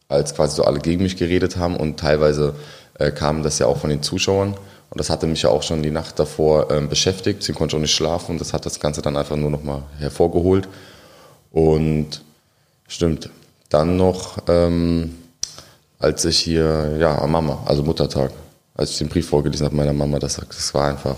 als 0.08 0.34
quasi 0.34 0.56
so 0.56 0.64
alle 0.64 0.80
gegen 0.80 1.02
mich 1.02 1.16
geredet 1.16 1.56
haben. 1.56 1.76
Und 1.76 1.98
teilweise 1.98 2.54
äh, 2.98 3.10
kam 3.10 3.42
das 3.42 3.58
ja 3.58 3.66
auch 3.66 3.78
von 3.78 3.90
den 3.90 4.02
Zuschauern. 4.02 4.54
Und 4.90 4.98
das 4.98 5.10
hatte 5.10 5.26
mich 5.26 5.42
ja 5.42 5.50
auch 5.50 5.62
schon 5.62 5.82
die 5.82 5.90
Nacht 5.90 6.18
davor 6.18 6.70
ähm, 6.70 6.88
beschäftigt. 6.88 7.42
Sie 7.42 7.52
konnte 7.52 7.76
auch 7.76 7.80
nicht 7.80 7.94
schlafen. 7.94 8.32
Und 8.32 8.40
das 8.40 8.52
hat 8.52 8.66
das 8.66 8.80
Ganze 8.80 9.02
dann 9.02 9.16
einfach 9.16 9.36
nur 9.36 9.50
nochmal 9.50 9.82
hervorgeholt. 9.98 10.68
Und 11.52 12.22
stimmt. 12.88 13.30
Dann 13.68 13.96
noch, 13.96 14.38
ähm, 14.48 15.16
als 16.00 16.24
ich 16.24 16.40
hier, 16.40 16.96
ja, 16.98 17.16
am 17.22 17.30
Mama, 17.30 17.62
also 17.66 17.84
Muttertag, 17.84 18.32
als 18.74 18.90
ich 18.90 18.98
den 18.98 19.08
Brief 19.08 19.28
vorgelesen 19.28 19.64
habe 19.64 19.76
meiner 19.76 19.92
Mama, 19.92 20.18
das, 20.18 20.36
das 20.36 20.74
war 20.74 20.88
einfach, 20.88 21.16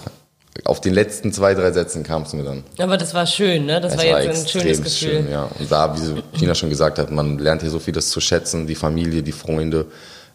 auf 0.65 0.81
den 0.81 0.95
letzten 0.95 1.33
zwei, 1.33 1.55
drei 1.55 1.73
Sätzen 1.73 2.03
kam 2.03 2.23
es 2.23 2.33
mir 2.33 2.45
dann. 2.45 2.65
aber 2.79 2.97
das 2.97 3.15
war 3.15 3.27
schön, 3.27 3.67
ne? 3.67 3.81
Das, 3.81 3.95
Es 3.95 3.99
war 3.99 4.23
jetzt 4.23 4.43
ein 4.43 4.49
schönes 4.49 4.79
extrem 4.79 4.85
Gefühl. 4.85 5.23
Schön, 5.25 5.31
ja. 5.31 5.49
Und 5.59 5.73
da, 5.73 5.97
wie 5.97 6.05
so 6.05 6.21
Tina 6.39 6.55
schon 6.55 6.71
gesagt 6.71 6.99
hat, 6.99 7.11
man 7.11 7.39
lernt 7.39 7.63
hier 7.63 7.71
so 7.71 7.79
vieles 7.79 8.11
zu 8.11 8.21
schätzen, 8.21 8.67
die 8.67 8.75
Familie, 8.75 9.23
die 9.23 9.33
Freunde, 9.33 9.87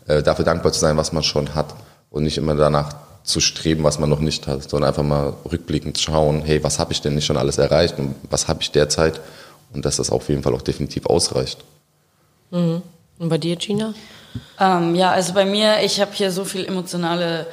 äh, 0.08 0.24
dafür 0.24 0.46
dankbar 0.46 0.72
zu 0.72 0.80
sein, 0.80 0.98
was 0.98 1.12
man 1.12 1.24
schon 1.24 1.54
hat 1.54 1.76
und 2.10 2.24
nicht 2.24 2.38
immer 2.38 2.56
danach 2.56 2.96
zu 3.24 3.42
streben, 3.42 3.84
was 3.84 4.00
man 4.00 4.10
noch 4.10 4.22
nicht 4.22 4.48
hat, 4.48 4.70
sondern 4.70 4.88
einfach 4.88 5.04
mal 5.04 5.34
rückblickend 5.52 6.00
schauen, 6.00 6.42
hey, 6.44 6.64
was 6.64 6.80
habe 6.80 6.94
ich 6.94 7.02
denn 7.02 7.14
nicht 7.16 7.26
schon 7.26 7.38
alles 7.38 7.58
erreicht 7.58 8.00
und 8.00 8.16
was 8.30 8.48
habe 8.48 8.62
ich 8.62 8.72
derzeit 8.72 9.20
und 9.74 9.86
dass 9.86 9.98
das 9.98 10.10
auf 10.10 10.30
jeden 10.30 10.44
Fall 10.44 10.56
auch 10.56 10.62
definitiv 10.62 11.06
ausreicht. 11.06 11.60
Und 12.52 12.84
bei 13.20 13.38
dir, 13.38 13.58
Gina? 13.58 13.94
Ähm, 14.60 14.96
ja, 14.96 15.12
also 15.12 15.34
bei 15.34 15.46
mir, 15.46 15.84
ich 15.84 16.00
habe 16.00 16.12
hier 16.14 16.32
so 16.32 16.46
viel 16.46 16.66
emotionale 16.66 17.48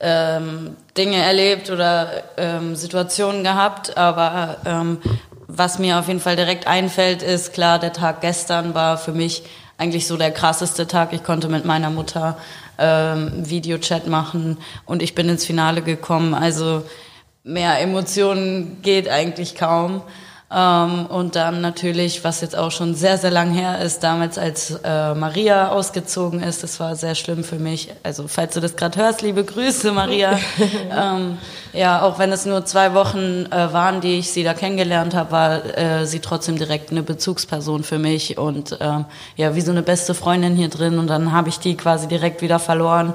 ähm, 0.00 0.76
Dinge 0.96 1.18
erlebt 1.18 1.70
oder 1.70 2.22
ähm, 2.36 2.74
Situationen 2.74 3.44
gehabt, 3.44 3.96
aber 3.96 4.56
ähm, 4.64 4.98
was 5.46 5.78
mir 5.78 5.98
auf 5.98 6.08
jeden 6.08 6.20
Fall 6.20 6.36
direkt 6.36 6.66
einfällt, 6.66 7.22
ist 7.22 7.52
klar, 7.52 7.78
der 7.78 7.92
Tag 7.92 8.20
gestern 8.20 8.74
war 8.74 8.96
für 8.98 9.12
mich 9.12 9.42
eigentlich 9.78 10.06
so 10.06 10.16
der 10.16 10.30
krasseste 10.30 10.86
Tag. 10.86 11.12
Ich 11.12 11.22
konnte 11.24 11.48
mit 11.48 11.64
meiner 11.64 11.90
Mutter 11.90 12.36
ähm, 12.78 13.32
Videochat 13.34 14.06
machen 14.06 14.58
und 14.86 15.02
ich 15.02 15.14
bin 15.14 15.28
ins 15.28 15.44
Finale 15.44 15.82
gekommen. 15.82 16.34
Also 16.34 16.84
mehr 17.44 17.80
Emotionen 17.80 18.80
geht 18.82 19.08
eigentlich 19.08 19.54
kaum. 19.54 20.02
Ähm, 20.52 21.06
und 21.06 21.36
dann 21.36 21.60
natürlich, 21.60 22.24
was 22.24 22.40
jetzt 22.40 22.56
auch 22.56 22.72
schon 22.72 22.96
sehr, 22.96 23.18
sehr 23.18 23.30
lang 23.30 23.52
her 23.52 23.80
ist, 23.80 24.02
damals 24.02 24.36
als 24.36 24.80
äh, 24.82 25.14
Maria 25.14 25.68
ausgezogen 25.68 26.42
ist, 26.42 26.64
das 26.64 26.80
war 26.80 26.96
sehr 26.96 27.14
schlimm 27.14 27.44
für 27.44 27.60
mich. 27.60 27.92
Also 28.02 28.26
falls 28.26 28.54
du 28.54 28.60
das 28.60 28.74
gerade 28.74 28.98
hörst, 28.98 29.22
liebe 29.22 29.44
Grüße, 29.44 29.92
Maria. 29.92 30.36
ähm, 30.90 31.38
ja, 31.72 32.02
auch 32.02 32.18
wenn 32.18 32.32
es 32.32 32.46
nur 32.46 32.64
zwei 32.64 32.94
Wochen 32.94 33.46
äh, 33.46 33.72
waren, 33.72 34.00
die 34.00 34.18
ich 34.18 34.32
sie 34.32 34.42
da 34.42 34.52
kennengelernt 34.52 35.14
habe, 35.14 35.30
war 35.30 35.78
äh, 35.78 36.04
sie 36.04 36.18
trotzdem 36.18 36.58
direkt 36.58 36.90
eine 36.90 37.04
Bezugsperson 37.04 37.84
für 37.84 38.00
mich 38.00 38.36
und 38.36 38.76
ähm, 38.80 39.04
ja, 39.36 39.54
wie 39.54 39.60
so 39.60 39.70
eine 39.70 39.82
beste 39.82 40.14
Freundin 40.14 40.56
hier 40.56 40.68
drin. 40.68 40.98
Und 40.98 41.06
dann 41.06 41.30
habe 41.30 41.48
ich 41.48 41.60
die 41.60 41.76
quasi 41.76 42.08
direkt 42.08 42.42
wieder 42.42 42.58
verloren. 42.58 43.14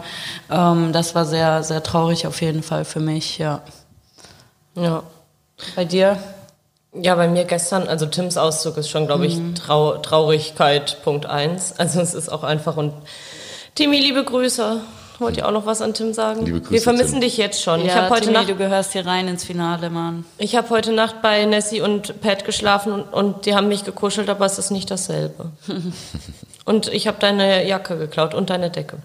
Ähm, 0.49 0.93
das 0.93 1.15
war 1.15 1.25
sehr, 1.25 1.63
sehr 1.63 1.83
traurig 1.83 2.27
auf 2.27 2.41
jeden 2.41 2.63
Fall 2.63 2.85
für 2.85 3.01
mich, 3.01 3.39
ja. 3.39 3.61
Ja. 4.75 5.03
Bei 5.75 5.83
dir? 5.83 6.17
Ja, 7.01 7.15
bei 7.15 7.27
mir 7.27 7.43
gestern, 7.45 7.87
also 7.87 8.05
Tims 8.05 8.37
Auszug 8.37 8.77
ist 8.77 8.89
schon, 8.89 9.05
glaube 9.07 9.25
ich, 9.25 9.37
Trau 9.55 9.97
Traurigkeit 9.97 10.97
Punkt 11.03 11.25
eins. 11.25 11.73
Also 11.77 11.99
es 12.01 12.13
ist 12.13 12.29
auch 12.29 12.43
einfach 12.43 12.77
und 12.77 12.93
Timmy, 13.75 13.99
liebe 13.99 14.23
Grüße. 14.23 14.81
Wollt 15.19 15.37
ihr 15.37 15.47
auch 15.47 15.51
noch 15.51 15.65
was 15.65 15.81
an 15.81 15.93
Tim 15.93 16.13
sagen? 16.13 16.45
Liebe 16.45 16.59
Grüße, 16.59 16.71
Wir 16.73 16.81
vermissen 16.81 17.13
Tim. 17.13 17.21
dich 17.21 17.37
jetzt 17.37 17.61
schon. 17.63 17.79
ich 17.81 17.87
Ja, 17.87 17.95
habe 17.95 18.09
heute 18.09 18.23
Timmy, 18.23 18.33
Nacht, 18.33 18.49
du 18.49 18.55
gehörst 18.55 18.91
hier 18.93 19.05
rein 19.05 19.27
ins 19.29 19.45
Finale, 19.45 19.89
Mann. 19.89 20.25
ich 20.37 20.55
habe 20.57 20.69
heute 20.69 20.91
Nacht 20.91 21.21
bei 21.21 21.45
Nessie 21.45 21.79
und 21.81 22.19
Pat 22.21 22.43
geschlafen 22.45 22.91
und, 22.91 23.03
und 23.13 23.45
die 23.45 23.55
haben 23.55 23.67
mich 23.69 23.85
gekuschelt, 23.85 24.29
aber 24.29 24.45
es 24.45 24.57
ist 24.59 24.71
nicht 24.71 24.91
dasselbe. 24.91 25.51
und 26.65 26.87
ich 26.89 27.07
habe 27.07 27.17
deine 27.19 27.65
Jacke 27.65 27.97
geklaut 27.97 28.33
und 28.33 28.49
deine 28.49 28.69
Decke. 28.69 28.97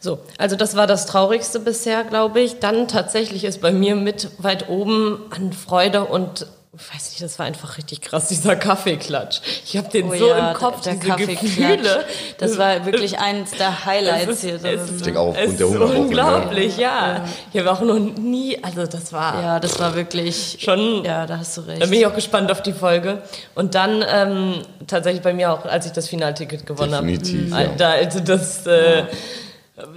So, 0.00 0.18
also 0.38 0.56
das 0.56 0.76
war 0.76 0.86
das 0.86 1.06
Traurigste 1.06 1.58
bisher, 1.60 2.04
glaube 2.04 2.40
ich. 2.40 2.58
Dann 2.60 2.88
tatsächlich 2.88 3.44
ist 3.44 3.60
bei 3.60 3.72
mir 3.72 3.96
mit 3.96 4.30
weit 4.38 4.68
oben 4.70 5.20
an 5.30 5.52
Freude 5.52 6.04
und 6.04 6.42
ich 6.42 6.57
weiß 6.72 7.10
nicht, 7.10 7.22
das 7.22 7.38
war 7.38 7.46
einfach 7.46 7.78
richtig 7.78 8.02
krass, 8.02 8.28
dieser 8.28 8.54
Kaffeeklatsch. 8.54 9.40
Ich 9.64 9.76
habe 9.76 9.88
den 9.88 10.06
Oh 10.10 10.14
so 10.14 10.28
ja, 10.28 10.50
im 10.50 10.54
Kopf, 10.56 10.82
der 10.82 10.94
diese 10.94 11.08
Kaffeeklatsch. 11.08 11.40
Gefühle. 11.40 12.04
Das 12.38 12.58
war 12.58 12.84
wirklich 12.84 13.18
eins 13.18 13.52
der 13.52 13.84
Highlights 13.86 14.28
Es 14.30 14.44
ist- 14.44 14.60
hier 14.62 14.72
ist- 14.74 14.90
Ich 14.96 15.02
denke 15.02 15.18
auch 15.18 15.34
Es 15.34 15.38
aufgrund 15.40 15.60
der 15.60 15.66
ist 15.66 15.72
Hungerwoche. 15.72 15.94
Ne? 15.94 16.00
unglaublich, 16.00 16.76
ja. 16.76 17.24
Ich 17.52 17.58
habe 17.60 17.72
auch 17.72 17.80
noch 17.80 17.98
nie, 17.98 18.62
also 18.62 18.86
das 18.86 19.12
war 19.12 19.42
Ja, 19.42 19.60
das 19.60 19.80
war 19.80 19.94
wirklich 19.96 20.58
schon 20.60 21.04
Ja, 21.04 21.26
da 21.26 21.38
hast 21.38 21.56
du 21.56 21.62
recht. 21.62 21.80
Da 21.82 21.86
bin 21.86 22.00
ich 22.00 22.06
auch 22.06 22.14
gespannt 22.14 22.50
auf 22.52 22.62
die 22.62 22.72
Folge. 22.74 23.22
Und 23.54 23.74
dann 23.74 24.04
ähm, 24.06 24.62
tatsächlich 24.86 25.22
bei 25.22 25.32
mir 25.32 25.52
auch, 25.52 25.64
als 25.64 25.86
ich 25.86 25.92
das 25.92 26.08
Finalticket 26.08 26.66
gewonnen 26.66 26.94
habe. 26.94 27.06
Definitiv, 27.06 27.50
ja. 27.50 27.66
Da, 27.78 27.90
also 27.92 28.20
das, 28.20 28.66
äh, 28.66 29.04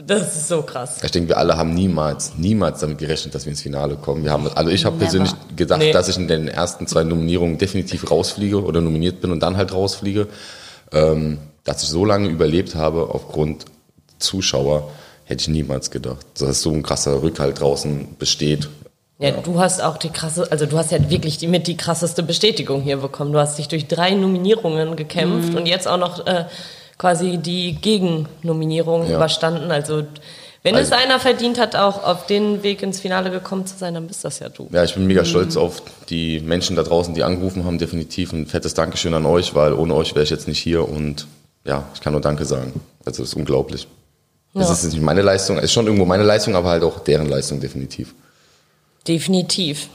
das 0.06 0.36
ist 0.36 0.48
so 0.48 0.62
krass. 0.62 0.98
Ich 1.04 1.12
denke, 1.12 1.30
wir 1.30 1.38
alle 1.38 1.58
haben 1.58 1.74
niemals, 1.74 2.34
niemals 2.38 2.80
damit 2.80 2.98
gerechnet, 2.98 3.34
dass 3.36 3.46
wir 3.46 3.52
ins 3.52 3.62
Finale 3.62 3.96
kommen. 3.96 4.24
Wir 4.24 4.32
haben, 4.32 4.48
also 4.54 4.70
ich 4.70 4.86
habe 4.86 4.98
persönlich 4.98 5.32
gedacht, 5.56 5.80
Nee. 5.80 5.92
dass 5.92 6.08
ich 6.08 6.18
in 6.18 6.28
den 6.28 6.48
ersten 6.48 6.88
zwei 6.88 7.04
Nominierungen 7.04 7.58
definitiv 7.58 8.10
rausfliege 8.10 8.64
oder 8.64 8.82
nominiert 8.82 9.22
bin 9.22 9.32
und 9.32 9.40
dann 9.42 9.58
halt 9.58 9.74
rausfliege. 9.74 10.28
Ähm, 10.92 11.40
dass 11.64 11.84
ich 11.84 11.90
so 11.90 12.06
lange 12.06 12.28
überlebt 12.28 12.76
habe 12.76 13.10
aufgrund 13.12 13.66
Zuschauer, 14.18 14.90
hätte 15.26 15.42
ich 15.42 15.48
niemals 15.48 15.92
gedacht. 15.92 16.26
Dass 16.40 16.62
so 16.62 16.72
ein 16.72 16.84
krasser 16.84 17.22
Rückhalt 17.22 17.60
draußen 17.60 18.16
besteht. 18.18 18.70
Ja, 19.20 19.32
du 19.32 19.60
hast 19.60 19.84
auch 19.84 19.98
die 19.98 20.10
krasse, 20.10 20.52
also 20.52 20.66
du 20.66 20.78
hast 20.80 20.92
ja 20.92 21.10
wirklich 21.12 21.38
die, 21.38 21.46
mit 21.48 21.68
die 21.68 21.78
krasseste 21.78 22.24
Bestätigung 22.24 22.82
hier 22.82 22.98
bekommen. 22.98 23.32
Du 23.32 23.38
hast 23.40 23.60
dich 23.60 23.68
durch 23.68 23.88
drei 23.88 24.12
Nominierungen 24.16 24.96
gekämpft 24.96 25.54
und 25.56 25.68
jetzt 25.68 25.88
auch 25.88 25.98
noch 25.98 26.26
äh, 26.26 26.46
quasi 27.02 27.38
die 27.40 27.74
Gegennominierung 27.82 29.10
Ja. 29.10 29.16
überstanden. 29.16 29.72
Also 29.72 30.04
wenn 30.62 30.76
Also- 30.76 30.94
es 30.94 31.02
einer 31.02 31.20
verdient 31.20 31.60
hat, 31.60 31.76
auch 31.76 32.04
auf 32.04 32.28
den 32.28 32.62
Weg 32.62 32.84
ins 32.84 33.00
Finale 33.00 33.32
gekommen 33.32 33.66
zu 33.66 33.76
sein, 33.76 33.96
dann 33.96 34.06
bist 34.06 34.24
das 34.24 34.38
ja 34.38 34.50
du. 34.50 34.68
Ja, 34.72 34.84
ich 34.84 34.94
bin 34.94 35.08
mega 35.08 35.26
stolz 35.26 35.58
auf 35.58 35.82
die 36.10 36.40
Menschen 36.42 36.76
da 36.76 36.84
draußen, 36.84 37.16
die 37.16 37.24
angerufen 37.24 37.66
haben. 37.66 37.80
Definitiv 37.80 38.32
ein 38.34 38.46
fettes 38.46 38.76
Dankeschön 38.76 39.16
an 39.16 39.26
euch, 39.26 39.56
weil 39.56 39.74
ohne 39.74 39.96
euch 39.96 40.14
wäre 40.14 40.24
ich 40.24 40.30
jetzt 40.30 40.48
nicht 40.48 40.60
hier 40.60 40.88
und 40.88 41.26
ja, 41.66 41.84
ich 41.96 42.02
kann 42.02 42.14
nur 42.14 42.22
Danke 42.22 42.46
sagen. 42.46 42.80
Also 43.04 43.24
es 43.24 43.30
ist 43.30 43.36
unglaublich. 43.36 43.88
Es 44.54 44.68
Ja. 44.68 44.72
ist 44.74 44.84
nicht 44.84 45.02
meine 45.02 45.24
Leistung, 45.24 45.58
es 45.58 45.64
ist 45.66 45.72
schon 45.74 45.86
irgendwo 45.88 46.06
meine 46.06 46.24
Leistung, 46.24 46.56
aber 46.56 46.70
halt 46.70 46.84
auch 46.84 47.00
deren 47.00 47.28
Leistung 47.30 47.60
definitiv. 47.60 48.14
Definitiv. 49.08 49.88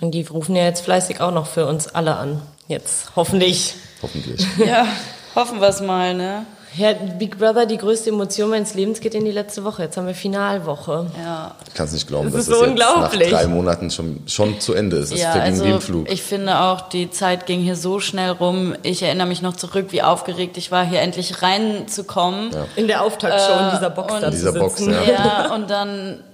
Und 0.00 0.12
die 0.12 0.22
rufen 0.22 0.56
ja 0.56 0.64
jetzt 0.64 0.80
fleißig 0.80 1.20
auch 1.20 1.32
noch 1.32 1.46
für 1.46 1.66
uns 1.66 1.88
alle 1.88 2.16
an. 2.16 2.40
Jetzt, 2.68 3.14
hoffentlich. 3.16 3.74
Hoffentlich. 4.02 4.46
ja, 4.64 4.86
hoffen 5.34 5.60
wir 5.60 5.68
es 5.68 5.80
mal, 5.80 6.14
ne? 6.14 6.46
Ja, 6.76 6.92
Big 6.92 7.38
Brother, 7.38 7.66
die 7.66 7.76
größte 7.78 8.10
Emotion 8.10 8.50
meines 8.50 8.74
Lebens 8.74 8.98
geht 8.98 9.14
in 9.14 9.24
die 9.24 9.30
letzte 9.30 9.62
Woche. 9.62 9.84
Jetzt 9.84 9.96
haben 9.96 10.08
wir 10.08 10.14
Finalwoche. 10.14 11.06
Ja. 11.24 11.54
Ich 11.68 11.74
kann 11.74 11.86
es 11.86 11.92
nicht 11.92 12.08
glauben, 12.08 12.24
Das 12.24 12.32
dass 12.32 12.40
ist 12.42 12.48
es 12.48 12.54
so 12.58 12.62
jetzt 12.64 12.70
unglaublich. 12.70 13.30
nach 13.30 13.38
drei 13.42 13.46
Monaten 13.46 13.90
schon, 13.92 14.24
schon 14.26 14.58
zu 14.58 14.74
Ende 14.74 14.96
ist. 14.96 15.12
Es 15.12 15.20
Ja, 15.22 15.30
verging 15.30 15.52
also 15.52 15.64
wie 15.66 15.70
im 15.70 15.80
Flug. 15.80 16.10
ich 16.10 16.24
finde 16.24 16.58
auch, 16.58 16.88
die 16.88 17.12
Zeit 17.12 17.46
ging 17.46 17.60
hier 17.60 17.76
so 17.76 18.00
schnell 18.00 18.30
rum. 18.32 18.74
Ich 18.82 19.04
erinnere 19.04 19.28
mich 19.28 19.40
noch 19.40 19.54
zurück, 19.54 19.86
wie 19.90 20.02
aufgeregt 20.02 20.56
ich 20.56 20.72
war, 20.72 20.84
hier 20.84 21.00
endlich 21.00 21.42
reinzukommen. 21.42 22.50
In 22.74 22.88
der 22.88 23.02
Auftaktshow 23.02 23.52
in 23.66 23.70
dieser 23.70 23.90
Box 23.90 24.12
und- 24.12 24.22
da 24.22 24.30
Dieser 24.30 24.52
Box, 24.52 24.80
ja. 24.84 25.02
Ja, 25.04 25.54
und 25.54 25.70
dann, 25.70 26.24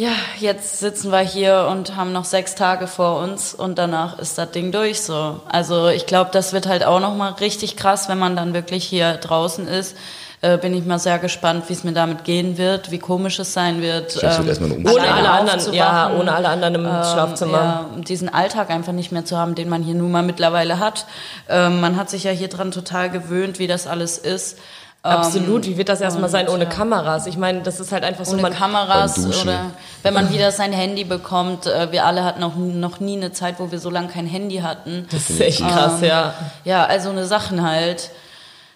ja, 0.00 0.12
jetzt 0.38 0.78
sitzen 0.78 1.12
wir 1.12 1.18
hier 1.18 1.68
und 1.70 1.94
haben 1.94 2.14
noch 2.14 2.24
sechs 2.24 2.54
Tage 2.54 2.86
vor 2.86 3.18
uns 3.18 3.52
und 3.52 3.78
danach 3.78 4.18
ist 4.18 4.38
das 4.38 4.50
Ding 4.50 4.72
durch 4.72 5.02
so. 5.02 5.42
Also 5.46 5.88
ich 5.88 6.06
glaube, 6.06 6.30
das 6.32 6.54
wird 6.54 6.66
halt 6.66 6.86
auch 6.86 7.00
nochmal 7.00 7.32
richtig 7.32 7.76
krass, 7.76 8.08
wenn 8.08 8.18
man 8.18 8.34
dann 8.34 8.54
wirklich 8.54 8.82
hier 8.82 9.18
draußen 9.18 9.68
ist. 9.68 9.94
Äh, 10.40 10.56
bin 10.56 10.72
ich 10.72 10.86
mal 10.86 10.98
sehr 10.98 11.18
gespannt, 11.18 11.64
wie 11.68 11.74
es 11.74 11.84
mir 11.84 11.92
damit 11.92 12.24
gehen 12.24 12.56
wird, 12.56 12.90
wie 12.90 12.98
komisch 12.98 13.38
es 13.40 13.52
sein 13.52 13.82
wird. 13.82 14.16
Ich 14.16 14.22
ähm, 14.22 14.48
erstmal. 14.48 14.70
Ohne 14.72 15.12
alle 15.12 15.30
anderen, 15.32 15.74
ja, 15.74 16.10
ohne 16.18 16.32
alle 16.32 16.48
anderen 16.48 16.76
im 16.76 16.86
Schlafzimmer. 16.86 17.90
Ja, 17.94 18.00
diesen 18.00 18.32
Alltag 18.32 18.70
einfach 18.70 18.94
nicht 18.94 19.12
mehr 19.12 19.26
zu 19.26 19.36
haben, 19.36 19.54
den 19.54 19.68
man 19.68 19.82
hier 19.82 19.94
nun 19.94 20.10
mal 20.10 20.22
mittlerweile 20.22 20.78
hat. 20.78 21.04
Ähm, 21.46 21.82
man 21.82 21.96
hat 21.96 22.08
sich 22.08 22.24
ja 22.24 22.30
hier 22.30 22.48
dran 22.48 22.70
total 22.70 23.10
gewöhnt, 23.10 23.58
wie 23.58 23.66
das 23.66 23.86
alles 23.86 24.16
ist. 24.16 24.56
Absolut. 25.02 25.66
Wie 25.66 25.78
wird 25.78 25.88
das 25.88 26.02
erstmal 26.02 26.24
und, 26.24 26.30
sein 26.30 26.48
ohne 26.48 26.64
ja. 26.64 26.70
Kameras? 26.70 27.26
Ich 27.26 27.38
meine, 27.38 27.62
das 27.62 27.80
ist 27.80 27.90
halt 27.90 28.04
einfach 28.04 28.26
so, 28.26 28.32
Ohne 28.34 28.42
man, 28.42 28.52
Kameras 28.52 29.18
oder 29.18 29.70
wenn 30.02 30.12
man 30.12 30.30
wieder 30.32 30.52
sein 30.52 30.72
Handy 30.72 31.04
bekommt. 31.04 31.66
Äh, 31.66 31.90
wir 31.90 32.04
alle 32.04 32.22
hatten 32.22 32.40
noch, 32.40 32.56
noch 32.56 33.00
nie 33.00 33.16
eine 33.16 33.32
Zeit, 33.32 33.54
wo 33.58 33.70
wir 33.72 33.78
so 33.78 33.88
lange 33.88 34.08
kein 34.08 34.26
Handy 34.26 34.58
hatten. 34.58 35.06
das 35.10 35.30
ist 35.30 35.40
echt 35.40 35.60
krass, 35.60 36.02
ja. 36.02 36.34
Ja, 36.64 36.84
also 36.84 37.10
eine 37.10 37.24
Sachen 37.24 37.66
halt. 37.66 38.10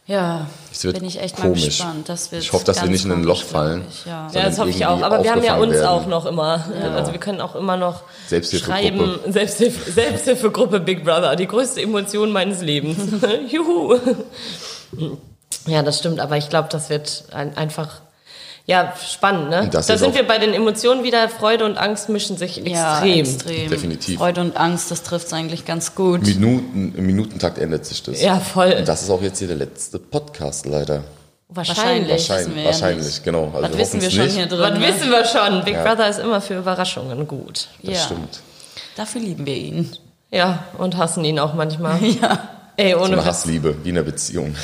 Ja, 0.07 0.49
Es 0.71 0.85
wird 0.85 0.99
bin 0.99 1.07
ich 1.09 1.19
echt 1.19 1.39
mal 1.39 1.45
komisch. 1.49 1.65
gespannt. 1.65 2.09
Das 2.11 2.31
wird 2.31 2.43
Ich 2.43 2.53
hoffe, 2.53 2.67
dass 2.67 2.83
wir 2.83 2.91
nicht 2.91 3.07
in 3.07 3.13
ein 3.13 3.25
Loch 3.25 3.43
fallen. 3.43 3.87
Ich, 3.91 4.05
ja. 4.05 4.29
Ja, 4.33 4.43
das 4.45 4.59
hoffe 4.59 4.69
ich 4.69 4.85
auch. 4.85 5.01
Aber 5.03 5.23
wir 5.25 5.31
haben 5.31 5.43
ja 5.43 5.57
uns 5.57 5.73
werden. 5.73 5.87
auch 5.87 6.07
noch 6.07 6.27
immer. 6.27 6.63
Also 6.95 7.13
wir 7.13 7.21
können 7.21 7.41
auch 7.41 7.55
immer 7.55 7.79
noch 7.79 8.03
Selbsthilfegruppe. 8.27 8.81
schreiben. 8.83 9.19
Selbsthilfe, 9.33 9.91
Selbsthilfegruppe 9.91 10.81
Big 10.81 11.05
Brother, 11.05 11.37
die 11.37 11.47
größte 11.47 11.81
Emotion 11.81 12.33
meines 12.33 12.61
Lebens. 12.61 12.99
Juhu. 13.51 13.99
Ja, 15.67 15.83
das 15.83 15.99
stimmt. 15.99 16.21
Aber 16.21 16.37
ich 16.37 16.49
glaube, 16.49 16.69
das 16.71 16.91
wird 16.91 17.25
ein, 17.33 17.57
einfach 17.57 18.01
ja 18.67 18.95
spannend. 18.97 19.51
Ne? 19.51 19.69
Da 19.71 19.83
sind 19.83 20.15
wir 20.15 20.27
bei 20.27 20.39
den 20.39 20.55
Emotionen 20.55 21.05
wieder. 21.05 21.29
Freude 21.29 21.65
und 21.65 21.77
Angst 21.77 22.09
mischen 22.09 22.37
sich 22.37 22.57
Ja, 22.57 23.05
extrem. 23.05 23.21
extrem. 23.25 23.71
Definitiv. 23.71 24.19
Freude 24.19 24.41
und 24.41 24.57
Angst, 24.57 24.91
das 24.91 25.03
trifft 25.03 25.27
es 25.27 25.33
eigentlich 25.33 25.65
ganz 25.65 25.95
gut. 25.95 26.23
Minuten, 26.23 26.95
Im 26.97 27.07
Minutentakt 27.07 27.59
ändert 27.59 27.85
sich 27.87 28.03
das. 28.03 28.21
Ja, 28.23 28.41
voll. 28.41 28.75
Und 28.79 28.89
das 28.89 29.03
ist 29.03 29.11
auch 29.11 29.23
jetzt 29.23 29.39
hier 29.39 29.49
der 29.49 29.57
letzte 29.57 29.99
Podcast, 29.99 30.67
leider. 30.67 31.05
Wahrscheinlich. 31.49 32.11
Wahrscheinlich, 32.11 32.55
wir 32.55 32.63
ja 32.63 32.69
wahrscheinlich 32.69 33.05
nicht. 33.07 33.25
genau. 33.25 33.53
Also 33.55 33.63
Was 33.63 33.71
wir 33.73 33.79
wissen 33.79 34.01
wir 34.01 34.11
schon 34.11 34.25
nicht. 34.25 34.37
hier 34.37 34.47
drin? 34.47 34.61
Was 34.61 34.79
ne? 34.79 34.81
wissen 34.89 35.11
wir 35.11 35.25
schon? 35.25 35.65
Big 35.65 35.75
Brother 35.85 36.09
ist 36.09 36.19
immer 36.19 36.41
für 36.41 36.59
Überraschungen 36.59 37.29
gut. 37.29 37.69
Das 37.83 37.95
ja. 37.95 38.01
stimmt. 38.01 38.41
Dafür 38.97 39.21
lieben 39.21 39.47
wir 39.47 39.57
ihn. 39.57 39.97
Ja, 40.31 40.65
und 40.79 40.97
hassen 40.97 41.25
ihn 41.25 41.39
auch 41.39 41.55
manchmal. 41.55 42.01
Ja. 42.21 42.49
Ey, 42.77 42.93
So 42.93 42.97
ohne 42.99 43.07
eine 43.07 43.17
Witz. 43.19 43.25
Hassliebe, 43.27 43.77
wie 43.85 43.89
in 43.91 43.97
einer 43.97 44.05
Beziehung. 44.05 44.55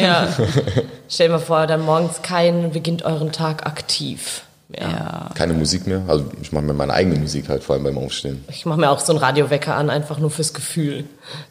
Ja. 0.00 0.28
Stell 1.08 1.28
dir 1.28 1.34
mal 1.34 1.38
vor, 1.38 1.66
dann 1.66 1.82
morgens 1.84 2.22
kein, 2.22 2.72
beginnt 2.72 3.02
euren 3.04 3.32
Tag 3.32 3.66
aktiv. 3.66 4.42
Ja. 4.68 4.88
Ja. 4.88 5.30
Keine 5.34 5.52
Musik 5.52 5.86
mehr. 5.86 6.02
Also 6.08 6.24
ich 6.40 6.50
mache 6.52 6.64
mir 6.64 6.72
meine 6.72 6.94
eigene 6.94 7.18
Musik 7.18 7.48
halt, 7.48 7.62
vor 7.62 7.74
allem 7.74 7.84
beim 7.84 7.98
Aufstehen. 7.98 8.42
Ich 8.48 8.64
mache 8.64 8.80
mir 8.80 8.90
auch 8.90 9.00
so 9.00 9.12
einen 9.12 9.18
Radiowecker 9.20 9.74
an, 9.76 9.90
einfach 9.90 10.18
nur 10.18 10.30
fürs 10.30 10.54
Gefühl. 10.54 11.04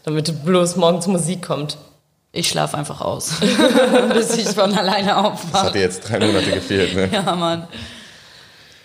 Damit 0.04 0.44
bloß 0.44 0.76
morgens 0.78 1.06
Musik 1.08 1.44
kommt. 1.46 1.78
Ich 2.34 2.48
schlafe 2.50 2.78
einfach 2.78 3.02
aus, 3.02 3.34
bis 4.14 4.38
ich 4.38 4.48
von 4.48 4.74
alleine 4.74 5.10
Das 5.10 5.18
aufwache. 5.18 5.66
hat 5.68 5.76
dir 5.76 5.82
jetzt 5.82 6.10
drei 6.10 6.18
Monate 6.20 6.50
gefehlt, 6.52 6.96
ne? 6.96 7.10
Ja, 7.12 7.36
Mann. 7.36 7.68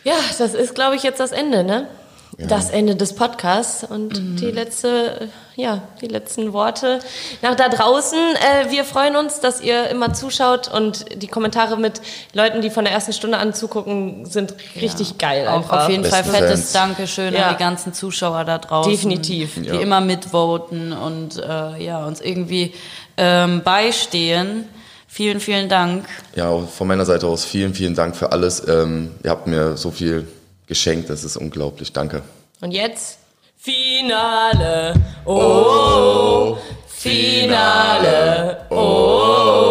Ja, 0.05 0.15
das 0.39 0.53
ist, 0.55 0.75
glaube 0.75 0.97
ich, 0.97 1.03
jetzt 1.05 1.21
das 1.21 1.31
Ende, 1.33 1.63
ne? 1.65 1.87
Das 2.39 2.69
Ende 2.69 2.97
des 2.97 3.15
Podcasts 3.15 3.83
und 3.83 4.21
Mhm. 4.21 4.37
die 4.37 4.51
letzte, 4.51 5.29
ja, 5.55 5.81
die 6.03 6.07
letzten 6.07 6.53
Worte 6.53 6.99
nach 7.41 7.55
da 7.55 7.71
draußen. 7.71 8.19
Äh, 8.19 8.71
wir 8.71 8.85
freuen 8.85 9.17
uns, 9.17 9.41
dass 9.41 9.63
ihr 9.63 9.89
immer 9.89 10.13
zuschaut 10.13 10.69
und 10.69 11.07
die 11.23 11.29
Kommentare 11.29 11.79
mit 11.79 12.03
Leuten, 12.35 12.61
die 12.61 12.69
von 12.69 12.85
der 12.85 12.93
ersten 12.93 13.15
Stunde 13.15 13.39
an 13.39 13.55
zugucken, 13.55 14.27
sind 14.27 14.55
richtig 14.79 15.17
geil 15.17 15.49
Auch 15.49 15.63
einfach. 15.63 15.85
auf 15.85 15.89
jeden 15.89 16.05
Fall 16.05 16.25
fettes 16.25 16.61
Fans. 16.61 16.73
Dankeschön 16.73 17.33
Ja. 17.33 17.47
an 17.49 17.55
die 17.55 17.59
ganzen 17.63 17.95
Zuschauer 17.95 18.45
da 18.45 18.59
draußen. 18.59 18.91
Definitiv. 18.93 19.55
Die 19.55 19.69
Ja. 19.69 19.81
immer 19.81 20.03
mitvoten 20.03 20.93
und 20.93 21.39
äh, 21.39 21.83
ja, 21.83 22.05
uns 22.07 22.21
irgendwie 22.21 22.75
ähm, 23.17 23.63
beistehen. 23.63 24.69
Vielen, 25.09 25.41
vielen 25.41 25.71
Dank. 25.71 26.05
Ja, 26.35 26.55
von 26.59 26.87
meiner 26.87 27.07
Seite 27.07 27.27
aus 27.29 27.47
vielen, 27.47 27.73
vielen 27.73 27.95
Dank 27.95 28.15
für 28.15 28.33
alles. 28.33 28.63
Ähm, 28.69 29.13
ihr 29.25 29.31
habt 29.31 29.47
mir 29.47 29.79
so 29.79 29.91
viel 29.91 30.29
geschenkt. 30.67 31.11
Das 31.11 31.25
ist 31.25 31.37
unglaublich. 31.37 31.93
Danke. 31.93 32.23
Und 32.61 32.73
jetzt 32.73 33.19
Finale. 33.57 34.95
Oh, 35.25 35.33
oh 35.35 36.59
Finale. 36.87 38.67
Oh. 38.71 38.75
oh. 38.75 39.66